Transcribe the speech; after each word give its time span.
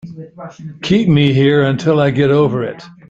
Keep 0.81 1.09
me 1.09 1.31
here 1.31 1.61
until 1.61 1.99
I 1.99 2.09
get 2.09 2.31
over 2.31 2.63
it. 2.63 2.81